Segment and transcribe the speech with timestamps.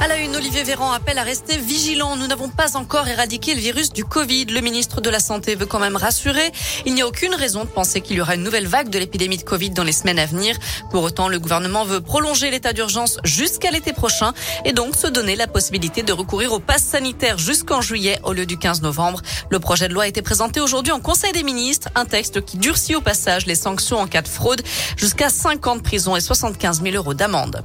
[0.00, 2.14] À la une, Olivier Véran appelle à rester vigilant.
[2.14, 4.44] Nous n'avons pas encore éradiqué le virus du Covid.
[4.44, 6.52] Le ministre de la Santé veut quand même rassurer.
[6.86, 9.38] Il n'y a aucune raison de penser qu'il y aura une nouvelle vague de l'épidémie
[9.38, 10.56] de Covid dans les semaines à venir.
[10.92, 14.34] Pour autant, le gouvernement veut prolonger l'état d'urgence jusqu'à l'été prochain
[14.64, 18.46] et donc se donner la possibilité de recourir au pass sanitaire jusqu'en juillet au lieu
[18.46, 19.20] du 15 novembre.
[19.50, 22.58] Le projet de loi a été présenté aujourd'hui en Conseil des ministres, un texte qui
[22.58, 24.62] durcit au passage les sanctions en cas de fraude
[24.96, 27.64] jusqu'à 5 ans de prison et 75 000 euros d'amende.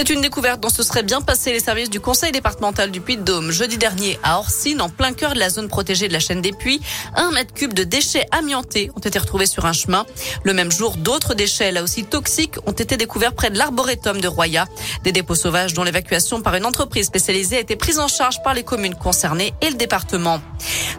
[0.00, 3.50] C'est une découverte dont se serait bien passé les services du conseil départemental du Puy-de-Dôme
[3.50, 6.52] jeudi dernier à Orsine, en plein cœur de la zone protégée de la chaîne des
[6.52, 6.80] Puits.
[7.16, 10.06] Un mètre cube de déchets amiantés ont été retrouvés sur un chemin.
[10.42, 14.26] Le même jour, d'autres déchets, là aussi toxiques, ont été découverts près de l'arboretum de
[14.26, 14.64] Roya.
[15.04, 18.54] Des dépôts sauvages dont l'évacuation par une entreprise spécialisée a été prise en charge par
[18.54, 20.40] les communes concernées et le département.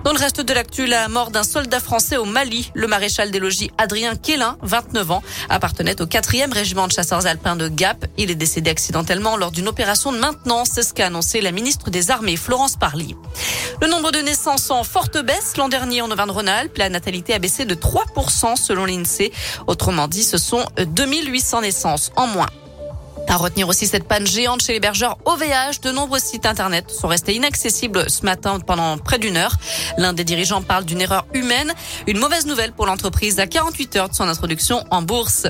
[0.03, 3.37] Dans le reste de l'actu, la mort d'un soldat français au Mali, le maréchal des
[3.37, 8.05] logis Adrien Quélin, 29 ans, appartenait au 4e régiment de chasseurs alpins de Gap.
[8.17, 11.91] Il est décédé accidentellement lors d'une opération de maintenance, c'est ce qu'a annoncé la ministre
[11.91, 13.15] des Armées, Florence Parly.
[13.79, 16.77] Le nombre de naissances en forte baisse l'an dernier en Auvergne-Rhône-Alpes.
[16.77, 19.31] La natalité a baissé de 3% selon l'INSEE.
[19.67, 22.49] Autrement dit, ce sont 2800 naissances en moins.
[23.27, 25.79] À retenir aussi cette panne géante chez l'hébergeur OVH.
[25.81, 29.55] De nombreux sites internet sont restés inaccessibles ce matin pendant près d'une heure.
[29.97, 31.73] L'un des dirigeants parle d'une erreur humaine.
[32.07, 35.47] Une mauvaise nouvelle pour l'entreprise à 48 heures de son introduction en bourse.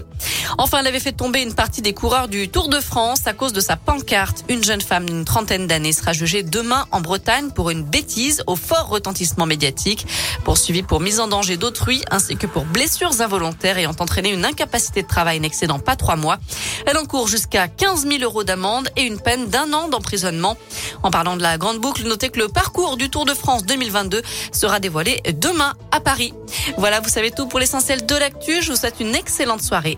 [0.57, 3.53] Enfin, elle avait fait tomber une partie des coureurs du Tour de France à cause
[3.53, 4.43] de sa pancarte.
[4.47, 8.55] Une jeune femme d'une trentaine d'années sera jugée demain en Bretagne pour une bêtise au
[8.55, 10.05] fort retentissement médiatique,
[10.41, 15.03] poursuivie pour mise en danger d'autrui ainsi que pour blessures involontaires ayant entraîné une incapacité
[15.03, 16.37] de travail n'excédant pas trois mois.
[16.85, 20.57] Elle encourt jusqu'à 15 000 euros d'amende et une peine d'un an d'emprisonnement.
[21.03, 24.21] En parlant de la grande boucle, notez que le parcours du Tour de France 2022
[24.51, 26.33] sera dévoilé demain à Paris.
[26.77, 28.61] Voilà, vous savez tout pour l'essentiel de l'actu.
[28.61, 29.97] Je vous souhaite une excellente soirée.